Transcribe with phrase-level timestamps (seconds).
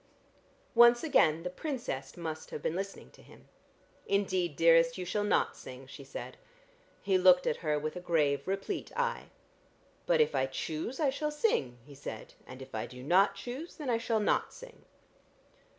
[0.73, 3.47] Once again the Princess must have been listening to him.
[4.07, 6.37] "Indeed, dearest, you shall not sing," she said.
[7.03, 9.29] He looked at her with a grave replete eye.
[10.07, 13.75] "But if I choose, I shall sing," he said, "and if I do not choose
[13.75, 14.85] then I shall not sing."